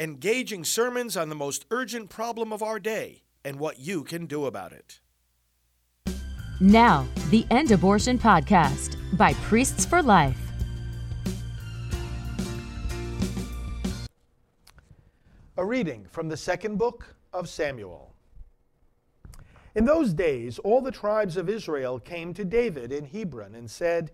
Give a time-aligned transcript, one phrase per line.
[0.00, 4.46] engaging sermons on the most urgent problem of our day and what you can do
[4.46, 4.98] about it.
[6.58, 10.38] Now, the End Abortion Podcast by Priests for Life.
[15.58, 18.14] A reading from the second book of Samuel.
[19.74, 24.12] In those days, all the tribes of Israel came to David in Hebron and said,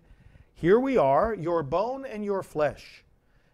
[0.53, 3.05] Here we are, your bone and your flesh.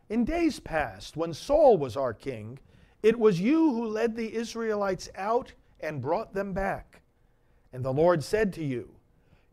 [0.09, 2.59] In days past, when Saul was our king,
[3.01, 7.01] it was you who led the Israelites out and brought them back.
[7.71, 8.95] And the Lord said to you,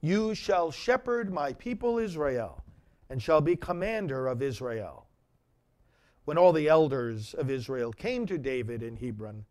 [0.00, 2.62] You shall shepherd my people Israel,
[3.08, 5.06] and shall be commander of Israel.
[6.24, 9.44] When all the elders of Israel came to David in Hebron,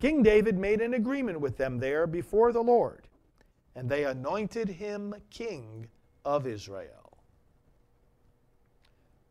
[0.00, 3.08] King David made an agreement with them there before the Lord,
[3.74, 5.88] and they anointed him king
[6.24, 6.97] of Israel.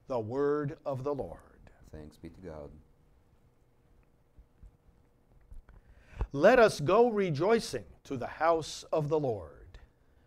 [0.08, 1.40] The word of the Lord.
[1.92, 2.70] Thanks be to God.
[6.32, 9.52] Let us go rejoicing to the house of the Lord.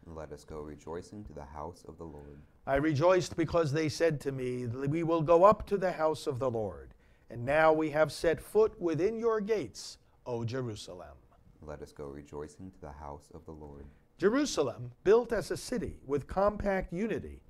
[0.06, 2.40] Let us go rejoicing to the house of the Lord.
[2.66, 6.38] I rejoiced because they said to me, We will go up to the house of
[6.38, 6.94] the Lord.
[7.30, 11.16] And now we have set foot within your gates, O Jerusalem.
[11.62, 13.84] Let us go rejoicing to the house of the Lord.
[14.18, 17.40] Jerusalem, built as a city with compact unity,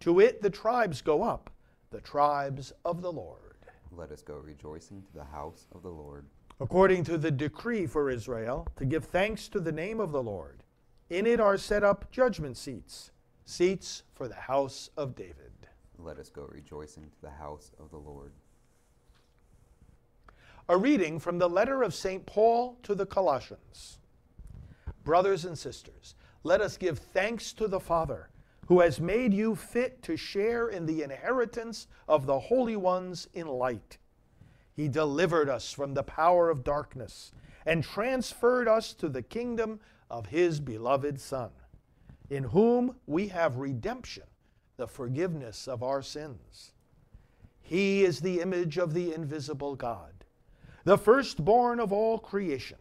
[0.00, 1.50] to it the tribes go up,
[1.92, 3.38] the tribes of the Lord.
[3.92, 6.24] Let us go rejoicing to the house of the Lord.
[6.58, 10.62] According to the decree for Israel, to give thanks to the name of the Lord,
[11.10, 13.10] in it are set up judgment seats,
[13.44, 15.52] seats for the house of David.
[15.98, 18.32] Let us go rejoicing to the house of the Lord.
[20.68, 22.24] A reading from the letter of St.
[22.24, 23.98] Paul to the Colossians.
[25.04, 28.30] Brothers and sisters, let us give thanks to the Father,
[28.66, 33.46] who has made you fit to share in the inheritance of the holy ones in
[33.46, 33.98] light.
[34.74, 37.32] He delivered us from the power of darkness
[37.66, 41.50] and transferred us to the kingdom of His beloved Son,
[42.30, 44.24] in whom we have redemption,
[44.76, 46.72] the forgiveness of our sins.
[47.60, 50.22] He is the image of the invisible God
[50.84, 52.78] the firstborn of all creation.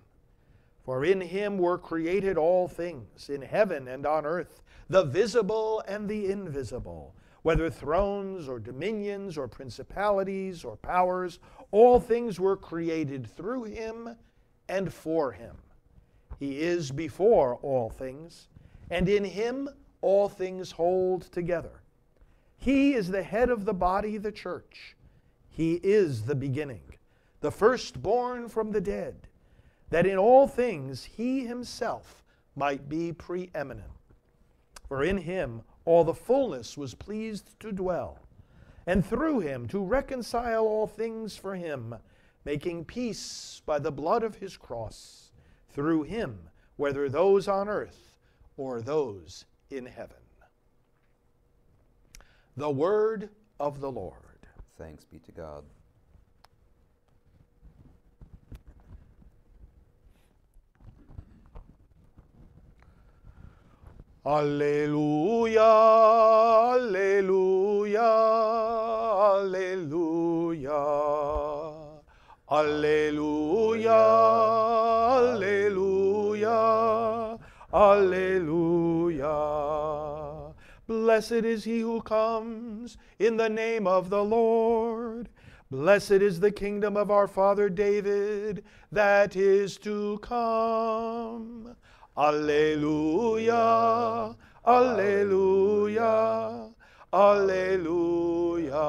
[0.83, 4.61] For in him were created all things, in heaven and on earth,
[4.91, 11.39] the visible and the invisible, whether thrones or dominions or principalities or powers,
[11.71, 14.17] all things were created through him
[14.67, 15.55] and for him.
[16.39, 18.49] He is before all things,
[18.89, 19.69] and in him
[20.01, 21.83] all things hold together.
[22.57, 24.97] He is the head of the body, the church.
[25.49, 26.81] He is the beginning
[27.39, 29.15] the firstborn from the dead,
[29.89, 32.23] that in all things he himself
[32.55, 34.00] might be preeminent.
[34.91, 38.19] For in him all the fullness was pleased to dwell,
[38.85, 41.95] and through him to reconcile all things for him,
[42.43, 45.31] making peace by the blood of his cross,
[45.69, 48.17] through him, whether those on earth
[48.57, 50.17] or those in heaven.
[52.57, 53.29] The word
[53.61, 54.45] of the Lord.
[54.77, 55.63] Thanks be to God.
[64.23, 65.63] Alleluia,
[66.75, 67.99] Alleluia,
[69.41, 70.69] Alleluia,
[72.51, 73.89] Alleluia,
[75.17, 76.59] Alleluia,
[77.73, 79.31] Alleluia.
[80.85, 85.29] Blessed is he who comes in the name of the Lord.
[85.71, 91.75] Blessed is the kingdom of our father David that is to come.
[92.17, 93.55] Alleluia,
[94.67, 96.03] Alleluia,
[97.13, 98.79] Alleluia.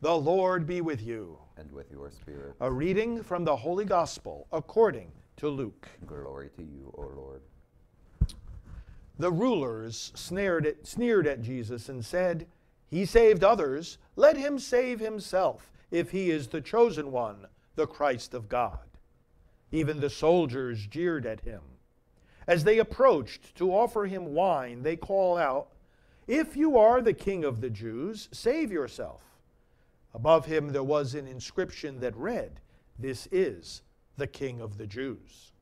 [0.00, 1.38] The Lord be with you.
[1.56, 2.56] And with your spirit.
[2.60, 5.88] A reading from the Holy Gospel according to Luke.
[6.06, 7.42] Glory to you, O Lord.
[9.18, 12.48] The rulers snared at, sneered at Jesus and said,
[12.90, 18.34] He saved others, let him save himself, if he is the chosen one, the Christ
[18.34, 18.80] of God.
[19.72, 21.62] Even the soldiers jeered at him.
[22.46, 25.68] As they approached to offer him wine, they call out,
[26.26, 29.22] If you are the king of the Jews, save yourself.
[30.14, 32.60] Above him there was an inscription that read,
[32.98, 33.82] This is
[34.16, 35.52] the king of the Jews.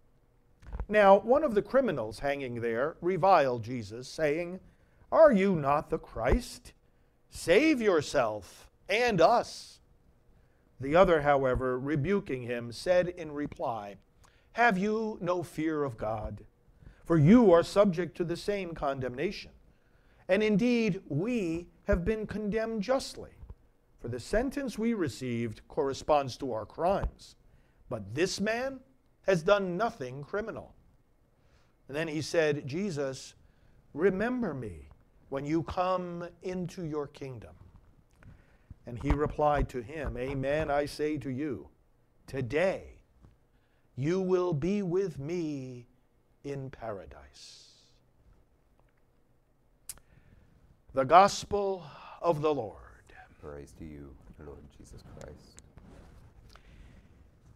[0.89, 4.61] Now, one of the criminals hanging there reviled Jesus, saying,
[5.13, 6.73] Are you not the Christ?
[7.31, 9.80] Save yourself and us.
[10.81, 13.97] The other, however, rebuking him, said in reply,
[14.53, 16.45] Have you no fear of God?
[17.05, 19.51] For you are subject to the same condemnation.
[20.29, 23.31] And indeed, we have been condemned justly.
[24.01, 27.37] For the sentence we received corresponds to our crimes.
[27.89, 28.81] But this man
[29.27, 30.75] has done nothing criminal.
[31.89, 33.35] And then he said, Jesus,
[33.93, 34.89] remember me
[35.29, 37.55] when you come into your kingdom.
[38.87, 41.69] And he replied to him, Amen, I say to you,
[42.27, 42.99] today
[43.97, 45.87] you will be with me
[46.45, 47.69] in paradise.
[50.95, 51.85] The Gospel
[52.21, 52.77] of the Lord.
[53.41, 55.63] Praise to you, Lord Jesus Christ.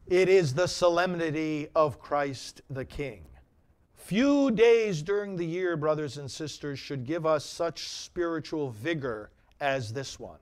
[0.06, 3.24] It is the solemnity of Christ the King.
[3.94, 9.30] Few days during the year, brothers and sisters, should give us such spiritual vigor
[9.60, 10.38] as this one.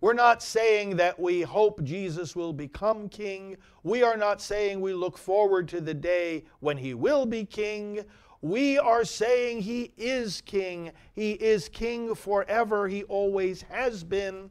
[0.00, 3.56] We're not saying that we hope Jesus will become king.
[3.82, 8.04] We are not saying we look forward to the day when he will be king.
[8.42, 10.92] We are saying he is king.
[11.14, 12.88] He is king forever.
[12.88, 14.50] He always has been.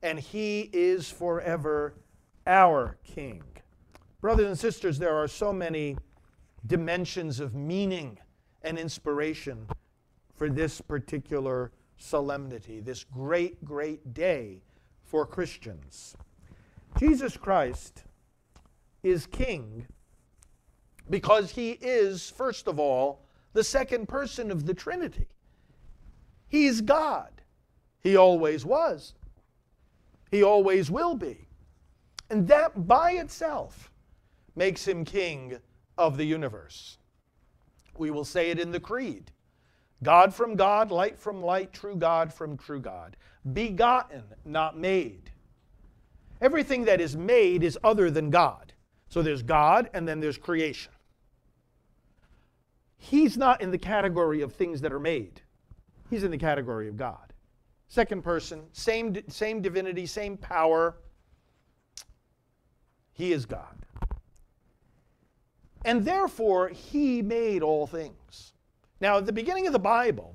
[0.00, 1.94] And he is forever
[2.46, 3.42] our king.
[4.20, 5.96] Brothers and sisters, there are so many
[6.66, 8.18] dimensions of meaning
[8.62, 9.66] and inspiration
[10.36, 14.60] for this particular solemnity, this great, great day
[15.04, 16.16] for Christians.
[16.98, 18.04] Jesus Christ
[19.02, 19.86] is king
[21.10, 25.26] because he is, first of all, the second person of the Trinity.
[26.48, 27.30] He's God.
[28.00, 29.14] He always was.
[30.30, 31.46] He always will be.
[32.30, 33.90] And that by itself
[34.56, 35.58] makes him king
[35.98, 36.98] of the universe.
[37.98, 39.30] We will say it in the Creed
[40.02, 43.16] God from God, light from light, true God from true God.
[43.52, 45.30] Begotten, not made.
[46.40, 48.72] Everything that is made is other than God.
[49.08, 50.92] So there's God and then there's creation.
[52.96, 55.40] He's not in the category of things that are made,
[56.10, 57.32] he's in the category of God.
[57.88, 60.96] Second person, same, same divinity, same power.
[63.12, 63.76] He is God.
[65.84, 68.51] And therefore, he made all things.
[69.02, 70.32] Now, at the beginning of the Bible,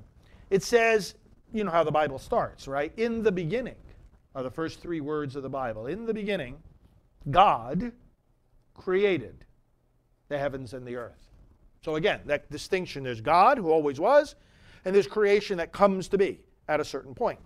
[0.50, 1.14] it says,
[1.54, 2.92] you know how the Bible starts, right?
[2.98, 3.76] In the beginning
[4.34, 5.86] are the first three words of the Bible.
[5.86, 6.58] In the beginning,
[7.30, 7.92] God
[8.74, 9.46] created
[10.28, 11.30] the heavens and the earth.
[11.82, 14.34] So again, that distinction there's God, who always was,
[14.84, 16.38] and there's creation that comes to be
[16.68, 17.38] at a certain point.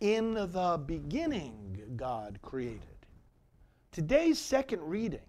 [0.00, 2.82] In the beginning, God created.
[3.92, 5.20] Today's second reading,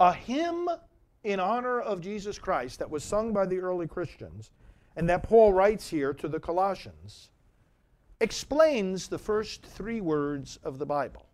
[0.00, 0.70] a hymn
[1.24, 4.50] in honor of Jesus Christ that was sung by the early Christians
[4.96, 7.30] and that Paul writes here to the Colossians,
[8.20, 11.26] explains the first three words of the Bible.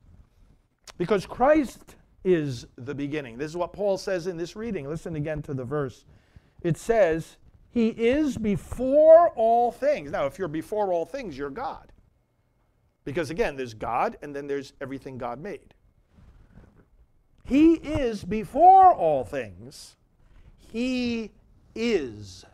[0.96, 3.38] Because Christ is the beginning.
[3.38, 4.88] This is what Paul says in this reading.
[4.88, 6.04] Listen again to the verse.
[6.62, 7.36] It says,
[7.70, 10.10] He is before all things.
[10.10, 11.92] Now, if you're before all things, you're God.
[13.04, 15.74] Because again, there's God and then there's everything God made.
[17.44, 19.96] He is before all things.
[20.58, 21.32] He
[21.74, 22.44] is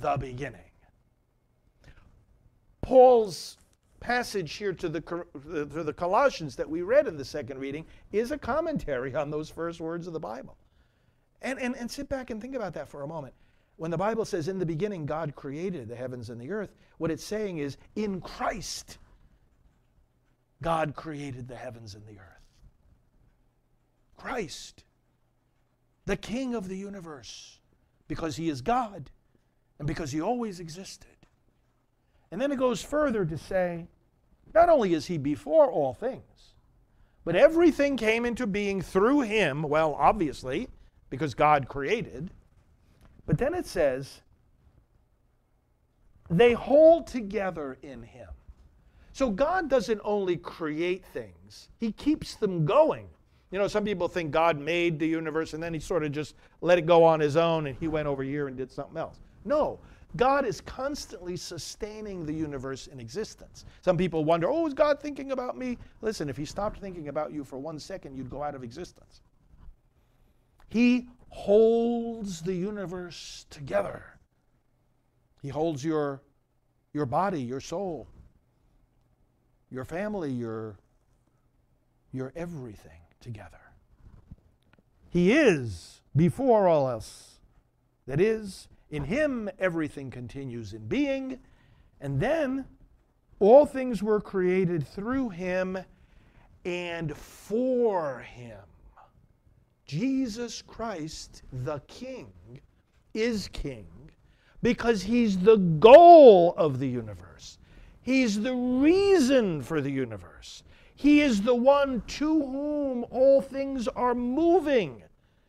[0.00, 0.60] the beginning.
[2.80, 3.56] Paul's
[4.00, 8.32] passage here to the, to the Colossians that we read in the second reading is
[8.32, 10.56] a commentary on those first words of the Bible.
[11.40, 13.34] And, and, and sit back and think about that for a moment.
[13.76, 17.10] When the Bible says, In the beginning, God created the heavens and the earth, what
[17.10, 18.98] it's saying is, In Christ,
[20.60, 22.41] God created the heavens and the earth.
[24.22, 24.84] Christ,
[26.06, 27.58] the King of the universe,
[28.06, 29.10] because He is God
[29.78, 31.08] and because He always existed.
[32.30, 33.88] And then it goes further to say,
[34.54, 36.54] not only is He before all things,
[37.24, 40.68] but everything came into being through Him, well, obviously,
[41.10, 42.30] because God created.
[43.26, 44.20] But then it says,
[46.30, 48.28] they hold together in Him.
[49.12, 53.08] So God doesn't only create things, He keeps them going
[53.52, 56.34] you know, some people think God made the universe and then he sort of just
[56.62, 59.20] let it go on his own and he went over here and did something else.
[59.44, 59.78] No,
[60.16, 63.66] God is constantly sustaining the universe in existence.
[63.82, 65.76] Some people wonder, oh, is God thinking about me?
[66.00, 69.20] Listen, if he stopped thinking about you for one second, you'd go out of existence.
[70.70, 74.02] He holds the universe together.
[75.42, 76.22] He holds your,
[76.94, 78.08] your body, your soul,
[79.70, 80.78] your family, your,
[82.12, 83.60] your everything together.
[85.08, 87.38] He is before all else.
[88.06, 91.38] That is, in Him everything continues in being,
[92.00, 92.66] and then
[93.38, 95.78] all things were created through Him
[96.64, 98.58] and for Him.
[99.86, 102.32] Jesus Christ, the King,
[103.14, 103.86] is King
[104.62, 107.58] because He's the goal of the universe.
[108.02, 110.62] He's the reason for the universe.
[111.02, 115.02] He is the one to whom all things are moving.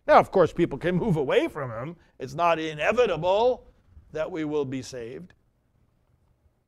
[0.08, 1.96] Now, of course, people can move away from him.
[2.18, 3.68] It's not inevitable
[4.14, 5.36] that we will be saved.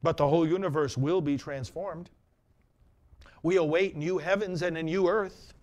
[0.04, 2.12] But the whole universe will be transformed.
[3.42, 5.56] We await new heavens and a new earth.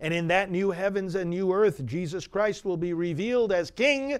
[0.00, 4.16] And in that new heavens and new earth, Jesus Christ will be revealed as King.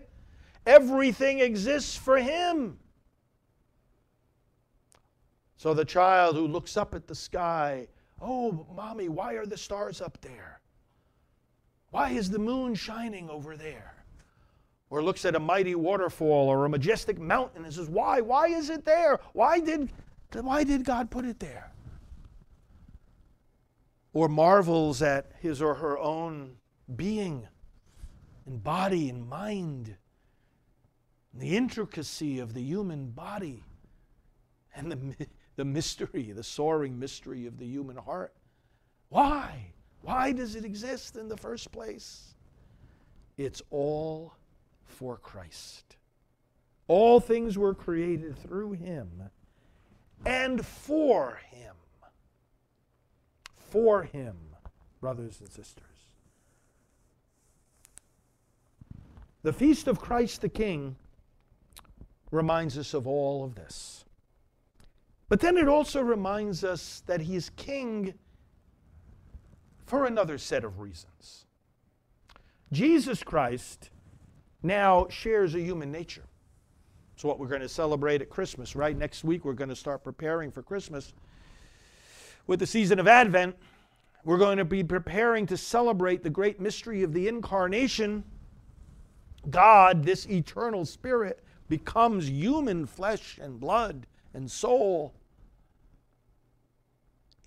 [0.66, 2.78] Everything exists for Him.
[5.56, 7.88] So the child who looks up at the sky,
[8.20, 10.60] oh, mommy, why are the stars up there?
[11.90, 14.04] Why is the moon shining over there?
[14.90, 18.20] Or looks at a mighty waterfall or a majestic mountain and says, Why?
[18.20, 19.20] Why is it there?
[19.32, 19.90] Why did,
[20.32, 21.72] why did God put it there?
[24.12, 26.56] Or marvels at his or her own
[26.96, 27.46] being
[28.46, 29.96] and body and mind,
[31.32, 33.62] and the intricacy of the human body,
[34.74, 35.26] and the,
[35.60, 38.32] the mystery, the soaring mystery of the human heart.
[39.10, 39.74] Why?
[40.00, 42.32] Why does it exist in the first place?
[43.36, 44.32] It's all
[44.86, 45.96] for Christ.
[46.88, 49.24] All things were created through him
[50.24, 51.74] and for him.
[53.68, 54.36] For him,
[54.98, 55.84] brothers and sisters.
[59.42, 60.96] The feast of Christ the King
[62.30, 64.06] reminds us of all of this.
[65.30, 68.14] But then it also reminds us that he is king
[69.86, 71.46] for another set of reasons.
[72.72, 73.90] Jesus Christ
[74.64, 76.24] now shares a human nature.
[77.14, 78.96] It's what we're going to celebrate at Christmas, right?
[78.96, 81.12] Next week, we're going to start preparing for Christmas.
[82.48, 83.54] With the season of Advent,
[84.24, 88.24] we're going to be preparing to celebrate the great mystery of the incarnation.
[89.48, 95.14] God, this eternal spirit, becomes human flesh and blood and soul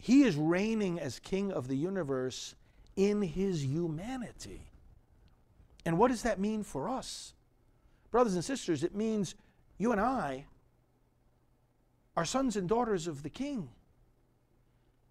[0.04, 2.56] he is reigning as king of the universe
[2.98, 4.68] in his humanity.
[5.86, 7.34] And what does that mean for us?
[8.12, 9.34] Brothers and sisters, it means
[9.78, 10.48] you and I
[12.18, 13.70] are sons and daughters of the king.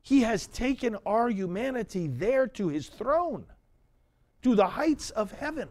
[0.02, 3.46] He has taken our humanity there to his throne,
[4.42, 5.70] to the heights of heaven.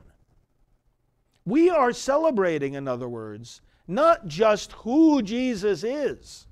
[1.45, 6.47] We are celebrating, in other words, not just who Jesus is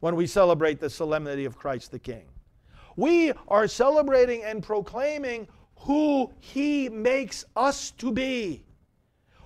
[0.00, 2.26] when we celebrate the solemnity of Christ the King.
[2.96, 8.64] We are celebrating and proclaiming who He makes us to be.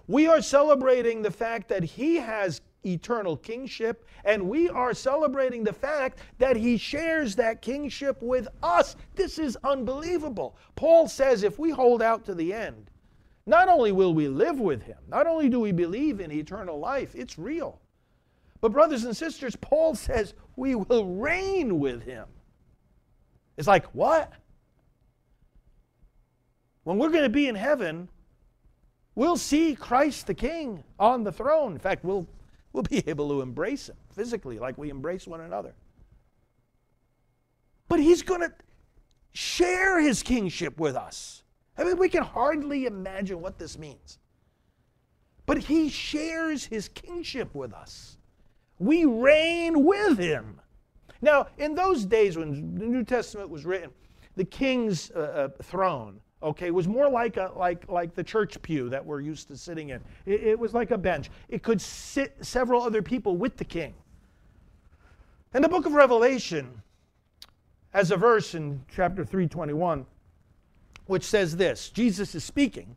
[0.06, 5.72] We are celebrating the fact that He has eternal kingship, and we are celebrating the
[5.72, 8.96] fact that He shares that kingship with us.
[9.14, 10.56] This is unbelievable.
[10.74, 12.90] Paul says if we hold out to the end,
[13.44, 17.14] not only will we live with Him, not only do we believe in eternal life,
[17.14, 17.81] it's real.
[18.62, 22.26] But, brothers and sisters, Paul says we will reign with him.
[23.56, 24.32] It's like, what?
[26.84, 28.08] When we're going to be in heaven,
[29.16, 31.72] we'll see Christ the King on the throne.
[31.72, 32.28] In fact, we'll,
[32.72, 35.74] we'll be able to embrace him physically like we embrace one another.
[37.88, 38.52] But he's going to
[39.32, 41.42] share his kingship with us.
[41.76, 44.20] I mean, we can hardly imagine what this means.
[45.46, 48.18] But he shares his kingship with us
[48.84, 50.60] we reign with him.
[51.20, 53.90] Now, in those days when the New Testament was written,
[54.36, 55.18] the king's uh,
[55.58, 59.48] uh, throne, okay, was more like, a, like, like the church pew that we're used
[59.48, 60.00] to sitting in.
[60.26, 61.30] It, it was like a bench.
[61.48, 63.94] It could sit several other people with the king.
[65.54, 66.82] And the book of Revelation
[67.90, 70.06] has a verse in chapter 321
[71.06, 72.96] which says this Jesus is speaking,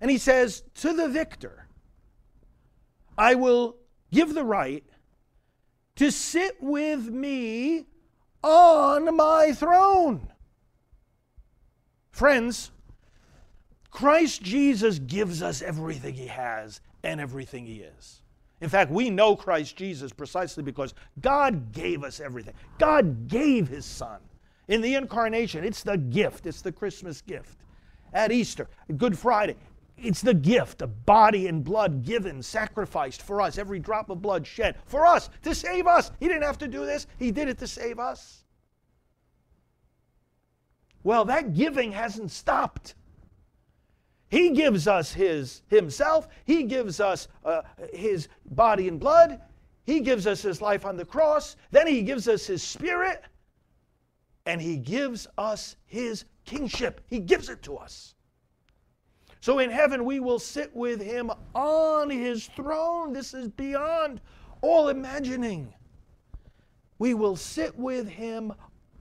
[0.00, 1.66] and he says, To the victor,
[3.16, 3.76] I will
[4.12, 4.84] give the right
[5.98, 7.84] to sit with me
[8.42, 10.28] on my throne.
[12.12, 12.70] Friends,
[13.90, 18.22] Christ Jesus gives us everything he has and everything he is.
[18.60, 22.54] In fact, we know Christ Jesus precisely because God gave us everything.
[22.78, 24.20] God gave his son.
[24.68, 27.58] In the incarnation, it's the gift, it's the Christmas gift.
[28.12, 29.56] At Easter, Good Friday,
[30.00, 34.46] it's the gift of body and blood given, sacrificed for us, every drop of blood
[34.46, 36.10] shed for us to save us.
[36.20, 38.44] He didn't have to do this, He did it to save us.
[41.04, 42.94] Well, that giving hasn't stopped.
[44.30, 46.28] He gives us his himself.
[46.44, 47.62] He gives us uh,
[47.92, 49.40] his body and blood.
[49.84, 51.56] He gives us his life on the cross.
[51.70, 53.22] Then he gives us his spirit.
[54.44, 57.00] And he gives us his kingship.
[57.06, 58.14] He gives it to us.
[59.40, 63.12] So in heaven, we will sit with him on his throne.
[63.12, 64.20] This is beyond
[64.62, 65.74] all imagining.
[66.98, 68.52] we will sit with him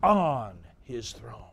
[0.04, 1.44] on his throne.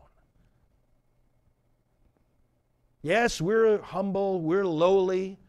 [3.01, 5.39] Yes, we're humble, we're lowly,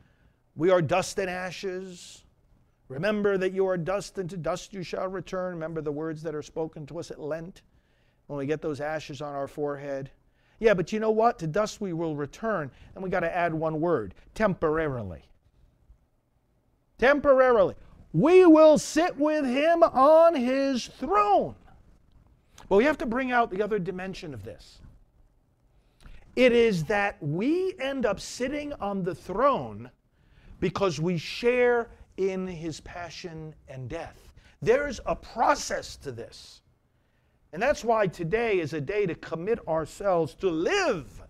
[0.56, 2.24] we are dust and ashes.
[2.88, 5.54] Remember that you are dust, and to dust you shall return.
[5.54, 7.62] Remember the words that are spoken to us at Lent
[8.26, 10.10] when we get those ashes on our forehead.
[10.58, 11.38] Yeah, but you know what?
[11.40, 12.70] To dust we will return.
[12.94, 15.22] And we got to add one word temporarily.
[16.98, 17.74] Temporarily.
[18.12, 21.54] We will sit with him on his throne.
[22.68, 24.78] But we have to bring out the other dimension of this.
[26.34, 29.90] It is that we end up sitting on the throne
[30.60, 34.32] because we share in his passion and death.
[34.62, 36.62] There's a process to this.
[37.56, 41.22] And that's why today is a day to commit ourselves to live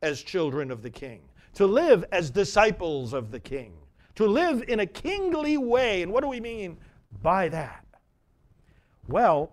[0.00, 1.20] as children of the King,
[1.52, 3.74] to live as disciples of the King,
[4.14, 6.00] to live in a kingly way.
[6.00, 6.78] And what do we mean
[7.20, 7.84] by that?
[9.06, 9.52] Well,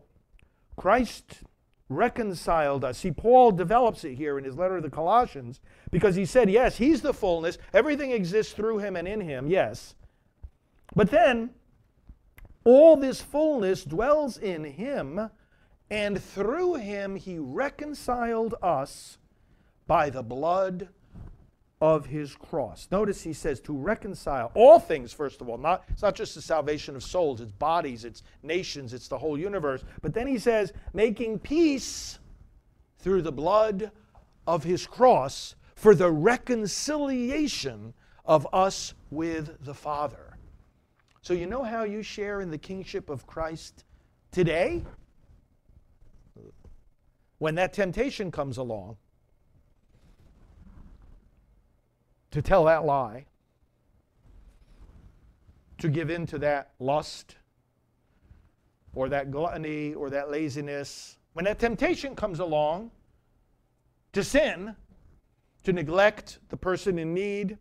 [0.78, 1.44] Christ
[1.90, 3.00] reconciled us.
[3.00, 5.60] See, Paul develops it here in his letter to the Colossians
[5.92, 9.96] because he said, yes, he's the fullness, everything exists through him and in him, yes.
[10.96, 11.50] But then,
[12.64, 15.30] all this fullness dwells in him
[15.90, 19.18] and through him he reconciled us
[19.88, 20.90] by the blood
[21.84, 22.88] of his cross.
[22.92, 25.58] Notice he says to reconcile all things, first of all.
[25.58, 29.38] Not, it's not just the salvation of souls, it's bodies, it's nations, it's the whole
[29.38, 29.84] universe.
[30.02, 32.20] But then he says, making peace
[33.00, 33.92] through the blood
[34.48, 40.38] of his cross for the reconciliation of us with the Father.
[41.22, 43.84] So, you know how you share in the kingship of Christ
[44.32, 44.84] today?
[47.44, 48.96] When that temptation comes along
[52.32, 53.26] to tell that lie,
[55.78, 57.36] to give in to that lust
[58.96, 62.90] or that gluttony or that laziness, when that temptation comes along
[64.14, 64.74] to sin,
[65.66, 67.58] to neglect the person in need,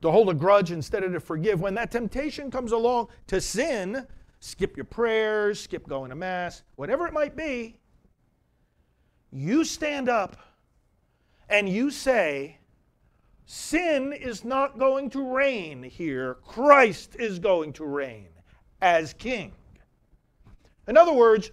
[0.00, 4.06] to hold a grudge instead of to forgive, when that temptation comes along to sin,
[4.40, 7.78] skip your prayers, skip going to Mass, whatever it might be,
[9.32, 10.36] you stand up
[11.48, 12.58] and you say,
[13.46, 16.34] Sin is not going to reign here.
[16.44, 18.26] Christ is going to reign
[18.82, 19.52] as king.
[20.88, 21.52] In other words,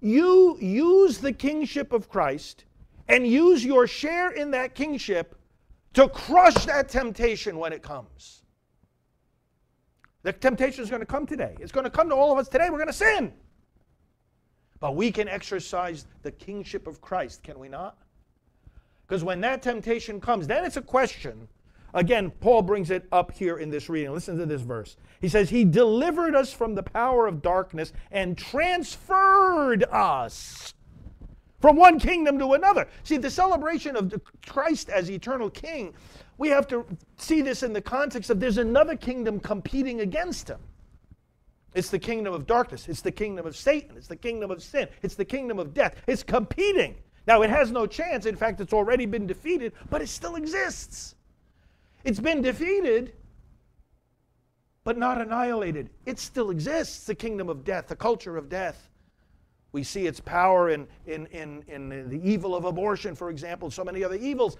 [0.00, 2.64] you use the kingship of Christ
[3.08, 5.38] and use your share in that kingship
[5.94, 8.42] to crush that temptation when it comes.
[10.24, 11.56] The temptation is going to come today.
[11.60, 12.70] It's going to come to all of us today.
[12.70, 13.32] We're going to sin.
[14.82, 17.96] But we can exercise the kingship of Christ, can we not?
[19.06, 21.46] Because when that temptation comes, then it's a question.
[21.94, 24.12] Again, Paul brings it up here in this reading.
[24.12, 24.96] Listen to this verse.
[25.20, 30.74] He says, He delivered us from the power of darkness and transferred us
[31.60, 32.88] from one kingdom to another.
[33.04, 34.12] See, the celebration of
[34.48, 35.94] Christ as eternal king,
[36.38, 36.84] we have to
[37.18, 40.58] see this in the context of there's another kingdom competing against him.
[41.74, 42.88] It's the kingdom of darkness.
[42.88, 43.96] It's the kingdom of Satan.
[43.96, 44.88] It's the kingdom of sin.
[45.02, 45.96] It's the kingdom of death.
[46.06, 46.96] It's competing.
[47.26, 48.26] Now, it has no chance.
[48.26, 51.14] In fact, it's already been defeated, but it still exists.
[52.04, 53.14] It's been defeated,
[54.84, 55.88] but not annihilated.
[56.04, 58.88] It still exists, the kingdom of death, the culture of death.
[59.70, 63.84] We see its power in, in, in, in the evil of abortion, for example, so
[63.84, 64.56] many other evils.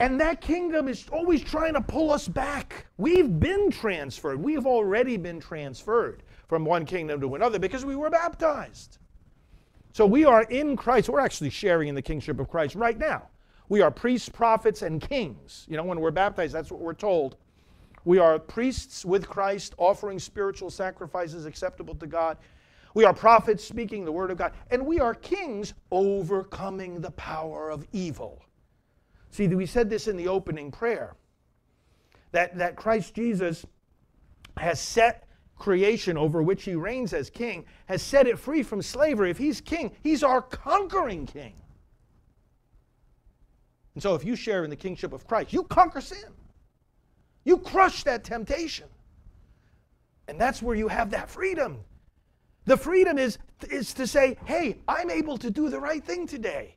[0.00, 2.86] And that kingdom is always trying to pull us back.
[2.98, 4.40] We've been transferred.
[4.40, 8.98] We've already been transferred from one kingdom to another because we were baptized.
[9.92, 11.08] So we are in Christ.
[11.08, 13.28] We're actually sharing in the kingship of Christ right now.
[13.68, 15.66] We are priests, prophets, and kings.
[15.68, 17.36] You know, when we're baptized, that's what we're told.
[18.04, 22.38] We are priests with Christ, offering spiritual sacrifices acceptable to God.
[22.94, 24.52] We are prophets speaking the word of God.
[24.70, 28.42] And we are kings overcoming the power of evil.
[29.30, 31.14] See, we said this in the opening prayer
[32.32, 33.64] that, that Christ Jesus
[34.56, 39.30] has set creation over which he reigns as king, has set it free from slavery.
[39.30, 41.54] If he's king, he's our conquering king.
[43.94, 46.32] And so if you share in the kingship of Christ, you conquer sin.
[47.44, 48.86] You crush that temptation.
[50.28, 51.78] And that's where you have that freedom.
[52.66, 53.38] The freedom is,
[53.70, 56.76] is to say, hey, I'm able to do the right thing today.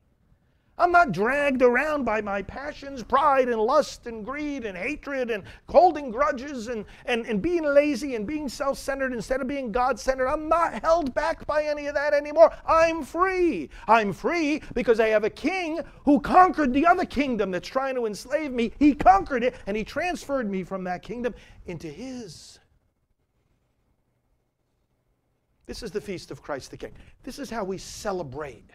[0.77, 5.43] I'm not dragged around by my passions, pride, and lust, and greed, and hatred, and
[5.67, 9.99] holding grudges, and, and, and being lazy, and being self centered instead of being God
[9.99, 10.27] centered.
[10.27, 12.51] I'm not held back by any of that anymore.
[12.65, 13.69] I'm free.
[13.87, 18.05] I'm free because I have a king who conquered the other kingdom that's trying to
[18.05, 18.71] enslave me.
[18.79, 22.59] He conquered it, and he transferred me from that kingdom into his.
[25.67, 26.93] This is the feast of Christ the King.
[27.23, 28.71] This is how we celebrate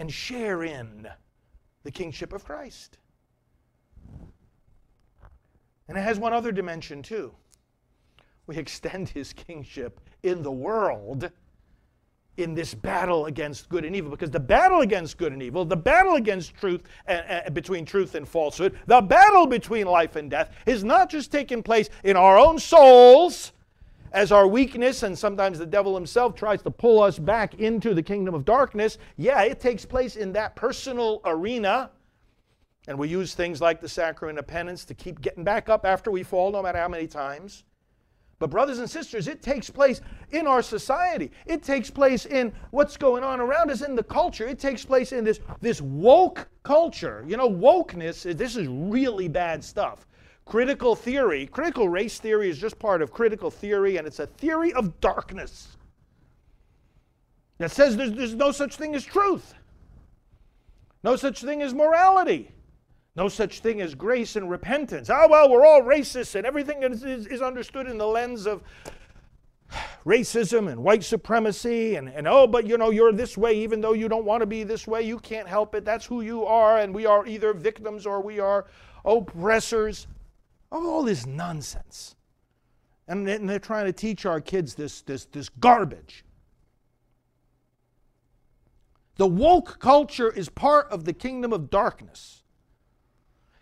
[0.00, 1.06] and share in
[1.82, 2.96] the kingship of Christ.
[5.88, 7.34] And it has one other dimension too.
[8.46, 11.30] We extend his kingship in the world
[12.38, 15.76] in this battle against good and evil because the battle against good and evil the
[15.76, 20.50] battle against truth uh, uh, between truth and falsehood the battle between life and death
[20.64, 23.52] is not just taking place in our own souls
[24.12, 28.02] as our weakness and sometimes the devil himself tries to pull us back into the
[28.02, 31.90] kingdom of darkness yeah it takes place in that personal arena
[32.88, 36.10] and we use things like the sacrament of penance to keep getting back up after
[36.10, 37.64] we fall no matter how many times
[38.40, 41.30] but, brothers and sisters, it takes place in our society.
[41.44, 44.48] It takes place in what's going on around us in the culture.
[44.48, 47.22] It takes place in this, this woke culture.
[47.28, 50.06] You know, wokeness, this is really bad stuff.
[50.50, 54.72] Critical theory, critical race theory is just part of critical theory, and it's a theory
[54.72, 55.76] of darkness
[57.58, 59.54] that says there's, there's no such thing as truth,
[61.04, 62.50] no such thing as morality.
[63.16, 65.10] No such thing as grace and repentance.
[65.10, 68.62] Ah, well, we're all racists, and everything is, is, is understood in the lens of
[70.06, 73.92] racism and white supremacy and, and oh but you know you're this way even though
[73.92, 76.78] you don't want to be this way you can't help it that's who you are
[76.78, 78.66] and we are either victims or we are
[79.04, 80.08] oppressors
[80.70, 82.16] all this nonsense.
[83.08, 86.24] And, and they're trying to teach our kids this, this, this garbage.
[89.16, 92.39] The woke culture is part of the kingdom of darkness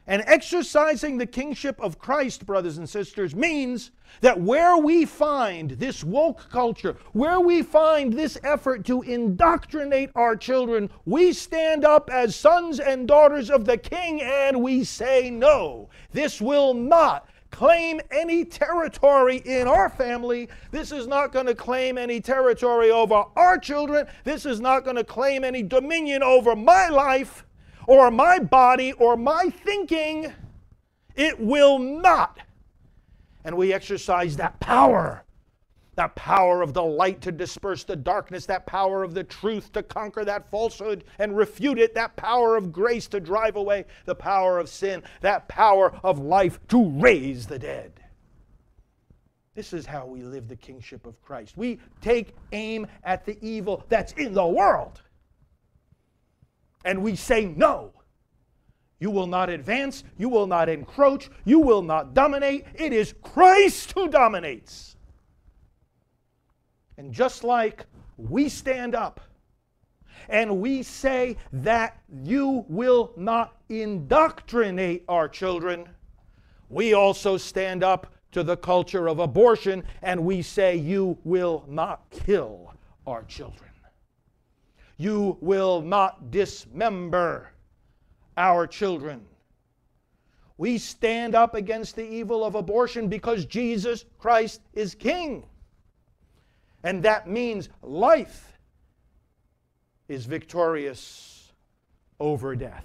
[0.09, 3.91] and exercising the kingship of Christ, brothers and sisters, means
[4.23, 10.35] that where we find this woke culture, where we find this effort to indoctrinate our
[10.35, 15.91] children, we stand up as sons and daughters of the King and we say, no,
[16.11, 20.49] this will not claim any territory in our family.
[20.71, 24.07] This is not going to claim any territory over our children.
[24.25, 27.45] This is not going to claim any dominion over my life
[27.89, 30.33] or my body or my thinking.
[31.17, 32.39] It will not.
[33.45, 35.25] And we exercise that power
[35.99, 39.83] that power of the light to disperse the darkness, that power of the truth to
[39.83, 44.61] conquer that falsehood and refute it, that power of grace to drive away the power
[44.61, 47.93] of sin, that power of life to raise the dead.
[49.57, 51.57] This is how we live the kingship of Christ.
[51.57, 55.03] We take aim at the evil that's in the world
[56.89, 57.93] and we say no.
[58.99, 60.05] You will not advance.
[60.17, 61.29] You will not encroach.
[61.45, 62.65] You will not dominate.
[62.75, 64.97] It is Christ who dominates.
[66.97, 67.85] And just like
[68.17, 69.21] we stand up
[70.31, 75.87] and we say that you will not indoctrinate our children,
[76.71, 82.09] we also stand up to the culture of abortion and we say you will not
[82.09, 82.73] kill
[83.07, 83.68] our children.
[84.99, 87.51] You will not dismember
[88.37, 89.25] our children.
[90.59, 95.47] We stand up against the evil of abortion because Jesus Christ is King.
[96.83, 98.59] And that means life
[100.09, 101.53] is victorious
[102.19, 102.85] over death.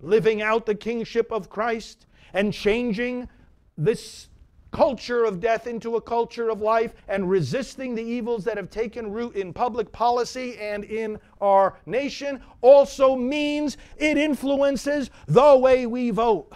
[0.00, 3.28] Living out the kingship of Christ and changing
[3.76, 4.28] this
[4.76, 9.10] culture of death into a culture of life and resisting the evils that have taken
[9.10, 16.10] root in public policy and in our nation also means it influences the way we
[16.10, 16.52] vote.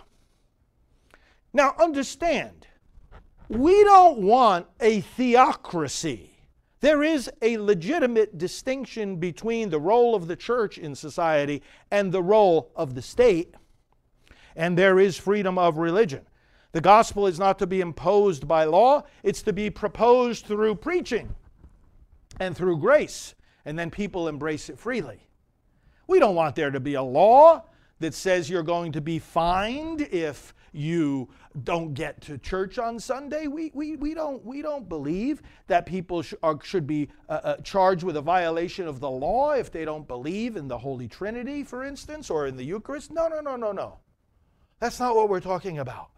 [1.54, 2.66] Now, understand,
[3.48, 6.36] we don't want a theocracy.
[6.80, 12.22] There is a legitimate distinction between the role of the church in society and the
[12.22, 13.54] role of the state,
[14.54, 16.26] and there is freedom of religion.
[16.72, 21.34] The gospel is not to be imposed by law, it's to be proposed through preaching
[22.38, 25.26] and through grace, and then people embrace it freely.
[26.06, 27.64] We don't want there to be a law
[27.98, 31.28] that says you're going to be fined if you
[31.64, 33.48] don't get to church on Sunday.
[33.48, 37.56] We, we, we, don't, we don't believe that people sh- are, should be uh, uh,
[37.58, 41.64] charged with a violation of the law if they don't believe in the Holy Trinity,
[41.64, 43.10] for instance, or in the Eucharist.
[43.10, 43.98] No, no, no, no, no.
[44.78, 46.10] That's not what we're talking about.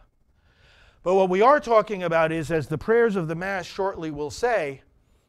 [1.03, 4.31] But what we are talking about is, as the prayers of the Mass shortly will
[4.31, 4.83] say,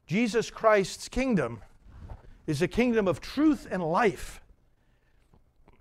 [0.05, 1.61] Jesus Christ's kingdom
[2.45, 4.41] is a kingdom of truth and life,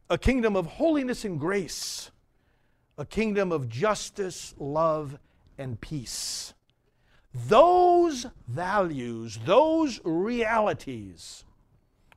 [0.09, 2.11] a kingdom of holiness and grace,
[2.97, 5.19] a kingdom of justice, love,
[5.59, 6.55] and peace.
[7.35, 11.45] Those values, those realities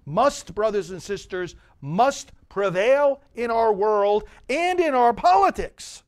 [0.06, 6.04] must, brothers and sisters, must prevail in our world and in our politics.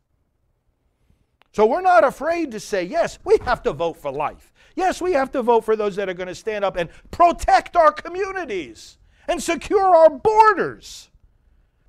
[1.58, 4.54] So we're not afraid to say, yes, we have to vote for life.
[4.76, 7.76] Yes, we have to vote for those that are going to stand up and protect
[7.76, 11.10] our communities and secure our borders.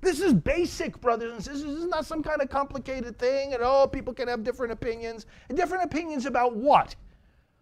[0.01, 1.65] This is basic, brothers and sisters.
[1.65, 5.27] This is not some kind of complicated thing, and oh, people can have different opinions.
[5.49, 6.95] And different opinions about what?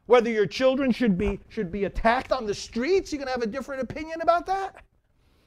[0.06, 3.48] Whether your children should be should be attacked on the streets, you're gonna have a
[3.48, 4.82] different opinion about that.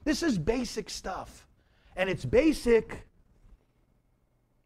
[0.05, 1.47] This is basic stuff.
[1.97, 3.07] And it's basic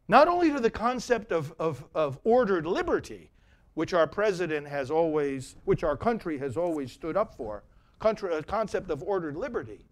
[0.07, 3.31] not only to the concept of, of, of ordered liberty,
[3.73, 7.63] which our president has always, which our country has always stood up for,
[8.01, 9.85] a uh, concept of ordered liberty,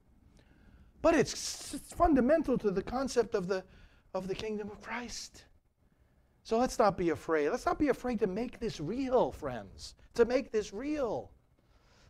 [1.01, 3.63] but it's, it's fundamental to the concept of the,
[4.13, 5.45] of the kingdom of Christ.
[6.43, 7.49] So let's not be afraid.
[7.49, 11.31] Let's not be afraid to make this real, friends, to make this real.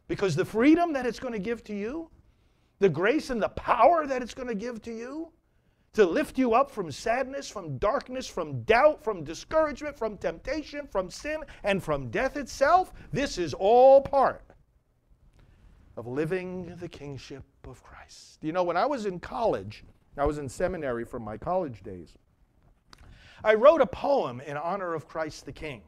[0.08, 2.10] Because the freedom that it's going to give to you,
[2.80, 5.32] the grace and the power that it's going to give to you,
[5.94, 11.10] to lift you up from sadness, from darkness, from doubt, from discouragement, from temptation, from
[11.10, 12.92] sin, and from death itself.
[13.12, 14.42] This is all part
[15.96, 18.40] of living the kingship of Christ.
[18.42, 19.84] You know, when I was in college,
[20.18, 22.14] I was in seminary from my college days,
[23.44, 25.84] I wrote a poem in honor of Christ the King.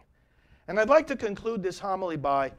[0.68, 2.52] And I'd like to conclude this homily by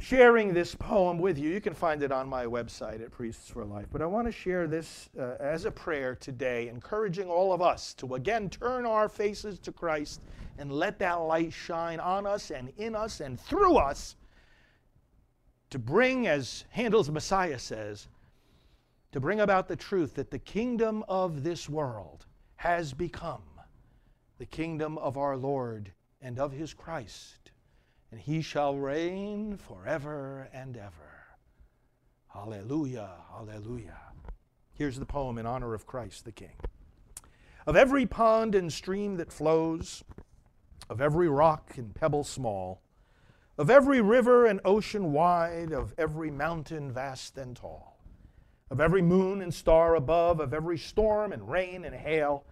[0.00, 1.50] sharing this poem with you.
[1.50, 3.86] You can find it on my website at Priests for Life.
[3.90, 7.94] But I want to share this uh, as a prayer today, encouraging all of us
[7.94, 10.22] to again turn our faces to Christ
[10.58, 14.16] and let that light shine on us and in us and through us
[15.70, 18.08] to bring, as Handel's Messiah says,
[19.12, 23.42] to bring about the truth that the kingdom of this world has become
[24.38, 27.50] the kingdom of our Lord and of his Christ
[28.10, 31.26] and he shall reign forever and ever.
[32.28, 33.98] Hallelujah, hallelujah.
[34.72, 36.56] Here's the poem in honor of Christ the King.
[37.66, 40.02] Of every pond and stream that flows,
[40.88, 42.80] of every rock and pebble small,
[43.58, 47.98] of every river and ocean wide, of every mountain vast and tall,
[48.70, 52.44] of every moon and star above, of every storm and rain and hail,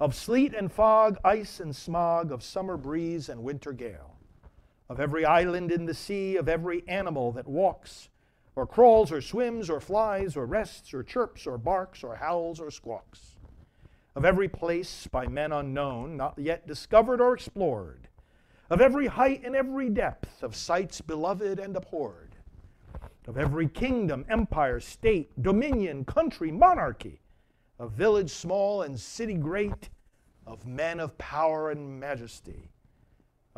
[0.00, 4.17] of sleet and fog, ice and smog, of summer breeze and winter gale
[4.88, 8.08] of every island in the sea, of every animal that walks,
[8.56, 12.70] or crawls, or swims, or flies, or rests, or chirps, or barks, or howls, or
[12.70, 13.36] squawks,
[14.16, 18.08] of every place by men unknown, not yet discovered or explored,
[18.70, 22.34] of every height and every depth, of sights beloved and abhorred,
[23.26, 27.20] of every kingdom, empire, state, dominion, country, monarchy,
[27.78, 29.90] of village small and city great,
[30.46, 32.70] of men of power and majesty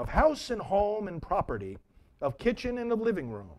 [0.00, 1.76] of house and home and property,
[2.22, 3.50] of kitchen and of living room,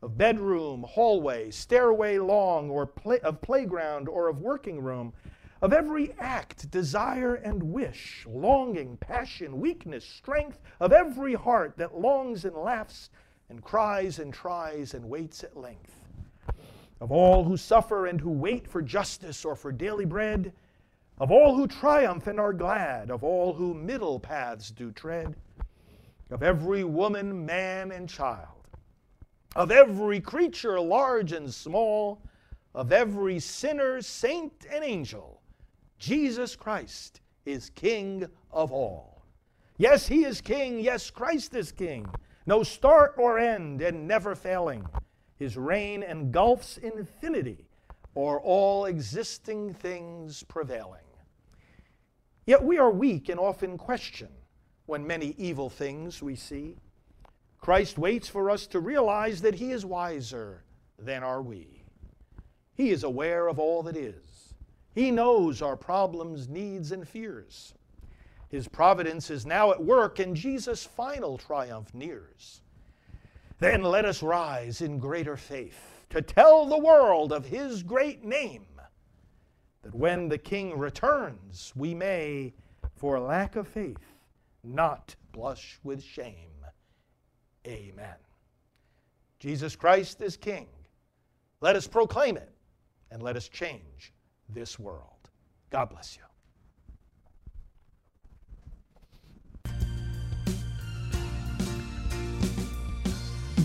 [0.00, 5.12] of bedroom, hallway, stairway long, or play, of playground or of working room,
[5.60, 12.46] of every act, desire, and wish, longing, passion, weakness, strength, of every heart that longs
[12.46, 13.10] and laughs
[13.50, 16.00] and cries and tries and waits at length,
[17.02, 20.50] of all who suffer and who wait for justice or for daily bread,
[21.18, 25.36] of all who triumph and are glad, of all who middle paths do tread
[26.30, 28.68] of every woman, man, and child,
[29.56, 32.22] of every creature, large and small,
[32.74, 35.40] of every sinner, saint, and angel,
[35.98, 39.24] Jesus Christ is King of all.
[39.78, 40.80] Yes, He is King.
[40.80, 42.06] Yes, Christ is King.
[42.46, 44.84] No start or end, and never failing.
[45.36, 47.68] His reign engulfs infinity,
[48.14, 51.00] or all existing things prevailing.
[52.46, 54.28] Yet we are weak and often question
[54.88, 56.74] when many evil things we see.
[57.60, 60.62] Christ waits for us to realize that He is wiser
[60.98, 61.82] than are we.
[62.74, 64.54] He is aware of all that is.
[64.94, 67.74] He knows our problems, needs, and fears.
[68.48, 72.62] His providence is now at work, and Jesus' final triumph nears.
[73.58, 78.64] Then let us rise in greater faith to tell the world of His great name,
[79.82, 82.54] that when the King returns, we may,
[82.96, 84.17] for lack of faith,
[84.62, 86.64] not blush with shame.
[87.66, 88.16] Amen.
[89.38, 90.66] Jesus Christ is King.
[91.60, 92.50] Let us proclaim it
[93.10, 94.12] and let us change
[94.48, 95.30] this world.
[95.70, 96.22] God bless you.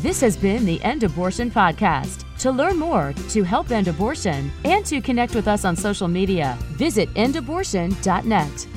[0.03, 2.25] This has been the End Abortion Podcast.
[2.39, 6.57] To learn more, to help end abortion, and to connect with us on social media,
[6.71, 8.67] visit endabortion.net.